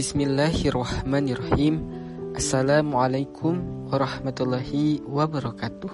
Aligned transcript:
Bismillahirrahmanirrahim. 0.00 1.84
Assalamualaikum 2.32 3.84
warahmatullahi 3.92 5.04
wabarakatuh. 5.04 5.92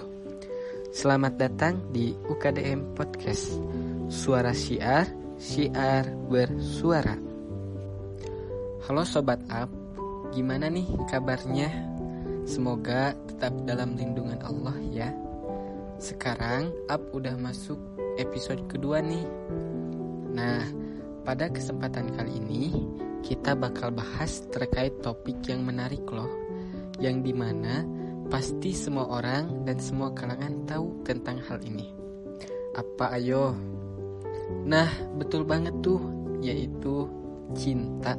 Selamat 0.95 1.35
datang 1.35 1.83
di 1.91 2.15
UKDM 2.15 2.95
Podcast. 2.95 3.59
Suara 4.07 4.55
Syiar, 4.55 5.11
Syiar 5.35 6.07
Bersuara. 6.31 7.19
Halo 8.87 9.03
Sobat 9.03 9.43
Up, 9.51 9.67
gimana 10.31 10.71
nih 10.71 10.87
kabarnya? 11.11 11.67
Semoga 12.47 13.11
tetap 13.27 13.59
dalam 13.67 13.99
lindungan 13.99 14.39
Allah 14.39 14.79
ya. 14.87 15.11
Sekarang 15.99 16.71
Up 16.87 17.11
udah 17.11 17.35
masuk 17.35 17.75
episode 18.15 18.71
kedua 18.71 19.03
nih. 19.03 19.27
Nah, 20.31 20.63
pada 21.27 21.51
kesempatan 21.51 22.15
kali 22.15 22.39
ini 22.39 22.71
kita 23.27 23.59
bakal 23.59 23.91
bahas 23.91 24.39
terkait 24.47 25.03
topik 25.03 25.43
yang 25.51 25.67
menarik 25.67 26.07
loh 26.07 26.31
Yang 27.03 27.27
di 27.27 27.33
mana 27.35 27.83
pasti 28.31 28.71
semua 28.71 29.11
orang 29.11 29.67
dan 29.67 29.83
semua 29.83 30.15
kalangan 30.15 30.63
tahu 30.63 31.03
tentang 31.03 31.43
hal 31.43 31.59
ini 31.59 31.91
Apa 32.71 33.19
ayo? 33.19 33.51
Nah 34.63 34.87
betul 35.19 35.43
banget 35.43 35.75
tuh 35.83 35.99
yaitu 36.39 37.03
cinta 37.51 38.15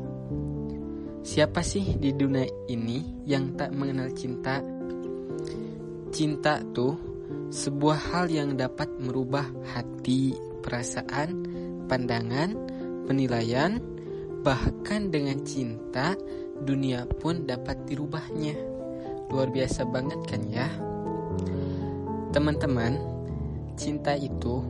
Siapa 1.25 1.65
sih 1.65 1.97
di 1.97 2.13
dunia 2.13 2.45
ini 2.69 3.25
yang 3.25 3.57
tak 3.57 3.73
mengenal 3.73 4.13
cinta? 4.13 4.61
Cinta 6.09 6.61
tuh 6.73 6.97
sebuah 7.53 8.13
hal 8.13 8.33
yang 8.33 8.57
dapat 8.57 8.89
merubah 8.97 9.45
hati, 9.77 10.33
perasaan, 10.65 11.45
pandangan, 11.85 12.57
penilaian, 13.05 13.77
bahkan 14.49 15.13
dengan 15.13 15.45
cinta 15.45 16.17
dunia 16.65 17.05
pun 17.05 17.45
dapat 17.45 17.85
dirubahnya. 17.85 18.57
Luar 19.29 19.53
biasa 19.53 19.85
banget 19.85 20.25
kan 20.25 20.41
ya? 20.49 20.65
Teman-teman, 22.33 22.97
cinta 23.77 24.17
itu 24.17 24.65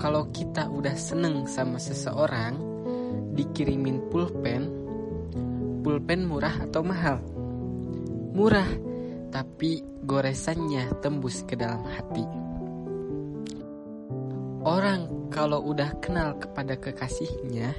kalau 0.00 0.32
kita 0.32 0.72
udah 0.72 0.96
seneng 0.96 1.44
sama 1.44 1.76
seseorang, 1.76 2.56
dikirimin 3.36 4.08
pulpen, 4.08 4.64
pulpen 5.84 6.24
murah 6.24 6.64
atau 6.64 6.80
mahal? 6.80 7.20
Murah, 8.32 8.70
tapi 9.28 9.84
goresannya 10.08 11.04
tembus 11.04 11.44
ke 11.44 11.52
dalam 11.52 11.84
hati. 11.84 12.24
Orang 14.64 15.28
kalau 15.28 15.68
udah 15.68 16.00
kenal 16.00 16.40
kepada 16.40 16.80
kekasihnya, 16.80 17.76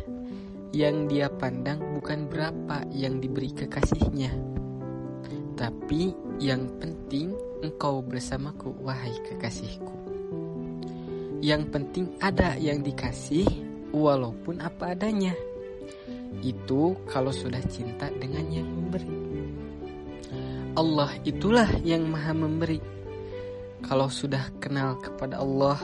yang 0.69 1.09
dia 1.09 1.29
pandang 1.29 1.81
bukan 1.97 2.29
berapa 2.29 2.85
yang 2.93 3.17
diberi 3.17 3.49
kekasihnya, 3.53 4.29
tapi 5.57 6.13
yang 6.39 6.69
penting 6.79 7.33
engkau 7.65 7.99
bersamaku, 7.99 8.71
wahai 8.79 9.11
kekasihku. 9.27 9.95
Yang 11.39 11.63
penting 11.71 12.05
ada 12.19 12.55
yang 12.59 12.83
dikasih, 12.83 13.47
walaupun 13.91 14.61
apa 14.61 14.93
adanya. 14.93 15.33
Itu 16.39 16.95
kalau 17.09 17.33
sudah 17.33 17.59
cinta 17.67 18.07
dengan 18.15 18.45
yang 18.47 18.69
memberi. 18.69 19.11
Allah 20.77 21.11
itulah 21.25 21.67
yang 21.83 22.07
maha 22.07 22.31
memberi. 22.31 22.79
Kalau 23.83 24.07
sudah 24.07 24.47
kenal 24.61 24.99
kepada 25.01 25.41
Allah, 25.41 25.79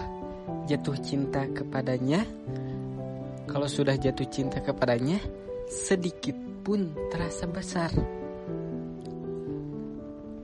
jatuh 0.69 0.95
cinta 1.01 1.47
kepadanya, 1.51 2.23
kalau 3.45 3.69
sudah 3.69 3.97
jatuh 3.97 4.25
cinta 4.29 4.61
kepadanya, 4.61 5.21
sedikit 5.69 6.35
pun 6.65 6.93
terasa 7.13 7.45
besar. 7.45 7.93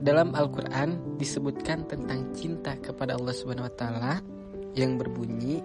Dalam 0.02 0.34
Al-Quran 0.34 1.14
disebutkan 1.14 1.86
tentang 1.86 2.34
cinta 2.34 2.74
kepada 2.82 3.14
Allah 3.14 3.30
Subhanahu 3.30 3.70
wa 3.70 3.76
Ta'ala 3.78 4.18
yang 4.74 4.98
berbunyi 4.98 5.62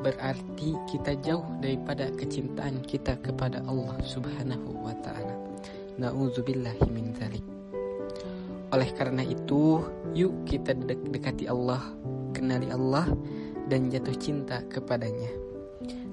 berarti 0.00 0.72
kita 0.88 1.12
jauh 1.20 1.44
daripada 1.60 2.08
kecintaan 2.16 2.80
kita 2.80 3.20
kepada 3.20 3.60
Allah 3.68 4.00
Subhanahu 4.00 4.88
wa 4.88 4.96
taala. 5.04 5.36
Nauzubillahi. 6.00 6.80
Oleh 8.70 8.90
karena 8.94 9.26
itu, 9.26 9.82
yuk 10.14 10.46
kita 10.46 10.78
dek 10.78 11.10
dekati 11.10 11.50
Allah, 11.50 11.82
kenali 12.30 12.70
Allah 12.70 13.10
dan 13.66 13.90
jatuh 13.90 14.14
cinta 14.14 14.62
kepadanya. 14.70 15.26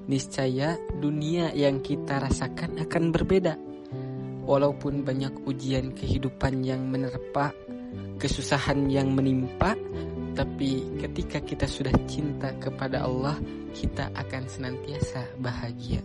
Niscaya 0.10 0.76
dunia 0.98 1.54
yang 1.54 1.86
kita 1.86 2.18
rasakan 2.18 2.82
akan 2.82 3.04
berbeda. 3.14 3.67
Walaupun 4.48 5.04
banyak 5.04 5.44
ujian 5.44 5.92
kehidupan 5.92 6.64
yang 6.64 6.88
menerpa, 6.88 7.52
kesusahan 8.16 8.88
yang 8.88 9.12
menimpa, 9.12 9.76
tapi 10.34 10.86
ketika 11.04 11.44
kita 11.44 11.68
sudah 11.68 11.94
cinta 12.08 12.56
kepada 12.56 13.04
Allah, 13.04 13.36
kita 13.76 14.08
akan 14.16 14.44
senantiasa 14.48 15.36
bahagia. 15.44 16.00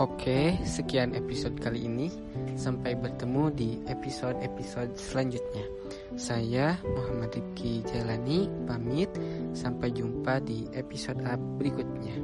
Oke, 0.00 0.56
sekian 0.64 1.12
episode 1.12 1.60
kali 1.60 1.84
ini. 1.84 2.08
Sampai 2.56 2.96
bertemu 2.96 3.52
di 3.52 3.76
episode-episode 3.84 4.96
selanjutnya. 4.96 5.66
Saya 6.16 6.80
Muhammad 6.88 7.36
Rifki 7.36 7.84
Jalani 7.84 8.48
pamit. 8.64 9.12
Sampai 9.52 9.92
jumpa 9.92 10.40
di 10.40 10.64
episode 10.72 11.20
berikutnya. 11.60 12.16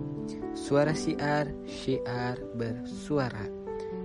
Suara 0.56 0.96
siar, 0.96 1.52
syiar 1.68 2.40
bersuara. 2.56 3.55